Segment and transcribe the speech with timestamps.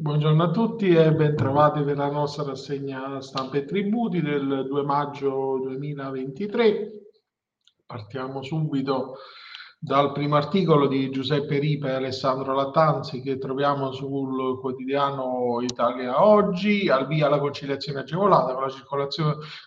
[0.00, 4.82] Buongiorno a tutti e ben trovati per la nostra rassegna stampa e tributi del 2
[4.82, 6.88] maggio 2023.
[7.84, 9.16] Partiamo subito
[9.82, 16.90] dal primo articolo di Giuseppe Ripa e Alessandro Lattanzi che troviamo sul quotidiano Italia Oggi,
[16.90, 19.08] al via la conciliazione agevolata con la,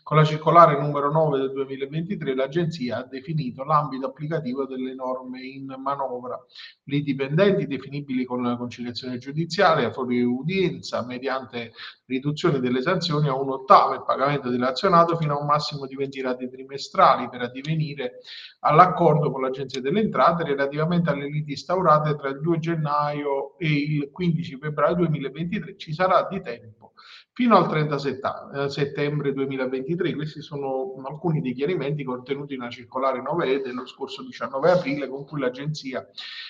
[0.04, 5.74] con la circolare numero 9 del 2023 l'agenzia ha definito l'ambito applicativo delle norme in
[5.80, 6.40] manovra.
[6.84, 11.72] I dipendenti definibili con la conciliazione giudiziaria fuori udienza mediante
[12.06, 16.22] riduzione delle sanzioni a un ottavo il pagamento dell'azionato fino a un massimo di 20
[16.22, 18.20] rate trimestrali per addivenire
[18.60, 24.10] all'accordo con l'Agenzia delle Entrate relativamente alle liti instaurate tra il 2 gennaio e il
[24.12, 25.78] 15 febbraio 2023.
[25.78, 26.94] Ci sarà di tempo
[27.34, 30.14] fino al 30 eh, settembre 2023.
[30.14, 35.40] Questi sono alcuni dei chiarimenti contenuti nella circolare 9E dello scorso 19 aprile con cui
[35.40, 36.08] l'Agenzia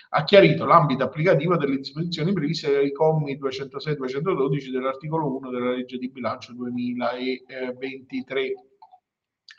[0.10, 6.10] ha chiarito l'ambito applicativo delle disposizioni previste dai commi 206-212 dell'articolo 1 della legge di
[6.10, 8.54] bilancio 2023.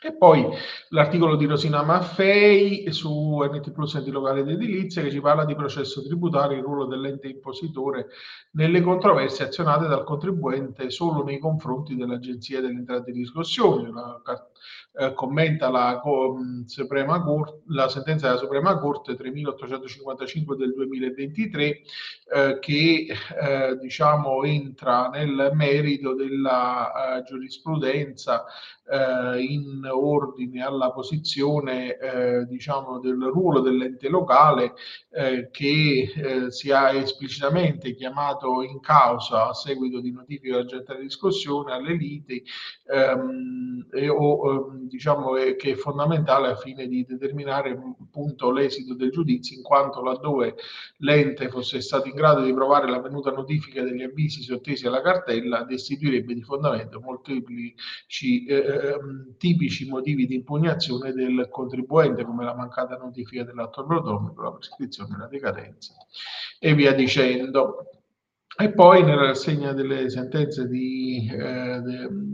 [0.05, 0.47] E poi
[0.89, 5.55] l'articolo di Rosina Maffei su NT Plus Enti Locali ed Edilizia che ci parla di
[5.55, 8.09] processo tributario, il ruolo dell'ente impositore
[8.51, 13.91] nelle controversie azionate dal contribuente solo nei confronti dell'Agenzia delle Entrate di Riscossione.
[13.91, 14.21] La,
[14.97, 16.01] eh, commenta la,
[16.65, 21.81] Suprema Corte, la sentenza della Suprema Corte 3855 del 2023
[22.27, 23.05] eh, che
[23.39, 28.45] eh, diciamo entra nel merito della eh, giurisprudenza
[28.87, 31.97] eh, in ordine alla posizione
[32.47, 34.73] diciamo del ruolo dell'ente locale
[35.51, 41.93] che si è esplicitamente chiamato in causa a seguito di notifica della di discussione alle
[41.93, 42.43] liti
[42.87, 44.54] ehm, e, o
[44.87, 50.55] diciamo che è fondamentale a fine di determinare appunto l'esito del giudizio in quanto laddove
[50.97, 55.63] l'ente fosse stato in grado di provare la venuta notifica degli avvisi sottesi alla cartella
[55.63, 62.97] destituirebbe di fondamento molteplici eh, Ehm, tipici motivi di impugnazione del contribuente come la mancata
[62.97, 65.93] notifica dell'atto protomico, la prescrizione, la decadenza
[66.59, 67.89] e via dicendo.
[68.57, 71.81] E poi nella rassegna delle sentenze di, eh,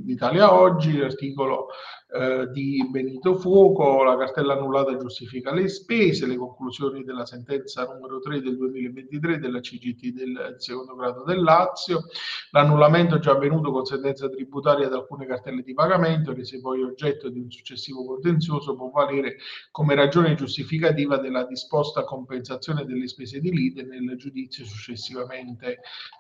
[0.06, 1.70] Italia Oggi, l'articolo
[2.14, 8.20] eh, di Benito Fuoco, la cartella annullata giustifica le spese, le conclusioni della sentenza numero
[8.20, 12.04] 3 del 2023 della CGT del secondo grado del Lazio,
[12.52, 17.30] l'annullamento già avvenuto con sentenza tributaria ad alcune cartelle di pagamento, che se poi oggetto
[17.30, 19.38] di un successivo contenzioso può valere
[19.72, 25.80] come ragione giustificativa della disposta compensazione delle spese di lite nel giudizio successivamente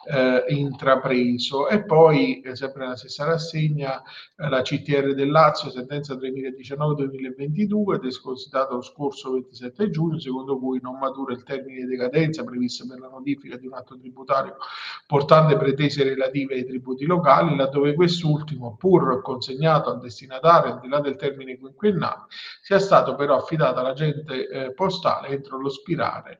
[0.09, 1.67] eh, intrapreso.
[1.67, 8.75] E poi, eh, sempre nella stessa rassegna, eh, la CTR del Lazio, sentenza 2019-2022 depositato
[8.75, 13.07] lo scorso 27 giugno, secondo cui non matura il termine di decadenza previsto per la
[13.07, 14.57] notifica di un atto tributario
[15.07, 20.99] portante pretese relative ai tributi locali, laddove quest'ultimo, pur consegnato al destinatario al di là
[20.99, 22.25] del termine quinquennale,
[22.61, 26.39] sia stato però affidato all'agente eh, postale entro lo spirare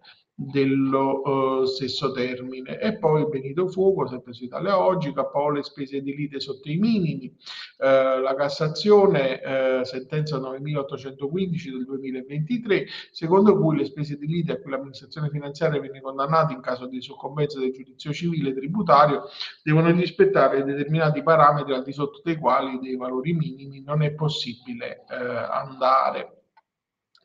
[0.49, 2.79] dello uh, stesso termine.
[2.79, 7.27] E poi Benito Fuoco, sempre su Italia Oggi, capo le spese edilite sotto i minimi,
[7.27, 14.71] uh, la Cassazione, uh, sentenza 9815 del 2023, secondo cui le spese edilite a cui
[14.71, 19.23] l'amministrazione finanziaria viene condannata in caso di soccombenza del giudizio civile tributario
[19.63, 25.03] devono rispettare determinati parametri al di sotto dei quali dei valori minimi non è possibile
[25.07, 26.40] andare.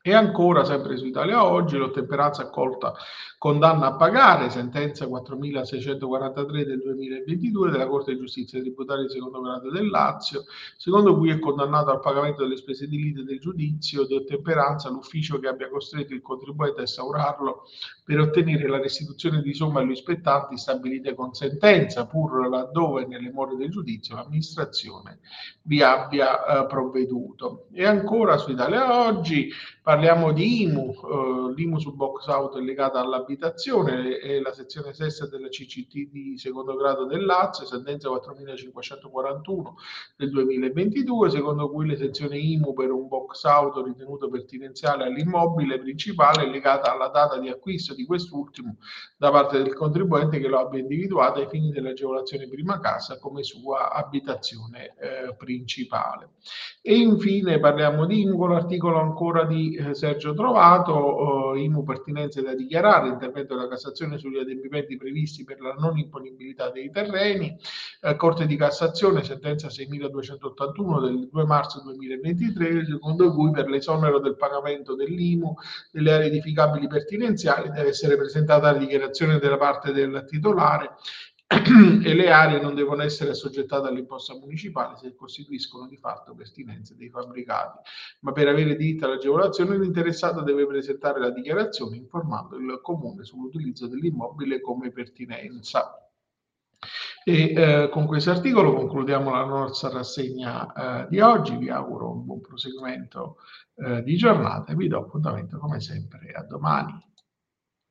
[0.07, 2.93] E ancora, sempre su Italia Oggi, l'ottemperanza accolta
[3.37, 9.69] condanna a pagare, sentenza 4643 del 2022 della Corte di Giustizia Tributaria di secondo grado
[9.69, 10.45] del Lazio,
[10.77, 15.39] secondo cui è condannato al pagamento delle spese di lite del giudizio di ottemperanza l'ufficio
[15.39, 17.63] che abbia costretto il contribuente a instaurarlo
[18.05, 23.57] per ottenere la restituzione di somme agli spettanti stabilite con sentenza, pur laddove nelle more
[23.57, 25.19] del giudizio l'amministrazione
[25.63, 27.65] vi abbia eh, provveduto.
[27.73, 29.51] E ancora su Italia Oggi
[29.87, 35.27] parliamo di IMU, eh, l'IMU su box auto è legata all'abitazione, è la sezione sesta
[35.27, 39.75] della CCT di secondo grado del Lazio, sentenza 4541
[40.17, 46.49] del 2022, secondo cui l'esenzione IMU per un box auto ritenuto pertinenziale all'immobile principale è
[46.49, 48.79] legata alla data di acquisto di quest'ultimo
[49.15, 53.93] da parte del contribuente che lo abbia individuato ai fini dell'agevolazione prima casa come sua
[53.93, 56.31] abitazione eh, principale.
[56.81, 62.41] E infine parliamo di IMU con l'articolo ancora di eh, Sergio Trovato, eh, IMU pertinenze
[62.41, 67.57] da dichiarare, intervento della Cassazione sugli adempimenti previsti per la non imponibilità dei terreni,
[68.01, 74.35] eh, Corte di Cassazione, sentenza 6281 del 2 marzo 2023, secondo cui per l'esonero del
[74.35, 75.55] pagamento dell'IMU
[75.91, 80.95] delle aree edificabili pertinenziali deve essere presentata la dichiarazione della parte del titolare
[81.49, 87.09] e le aree non devono essere assoggettate all'imposta municipale se costituiscono di fatto pertinenze dei
[87.09, 87.79] fabbricati.
[88.21, 94.59] Ma per avere diritto all'agevolazione l'interessato deve presentare la dichiarazione informando il comune sull'utilizzo dell'immobile
[94.59, 96.01] come pertinenza.
[97.23, 101.55] E eh, con questo articolo concludiamo la nostra rassegna eh, di oggi.
[101.55, 103.37] Vi auguro un buon proseguimento
[103.75, 106.93] eh, di giornata e vi do appuntamento come sempre a domani.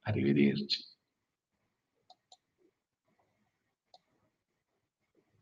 [0.03, 0.96] Arrivederci.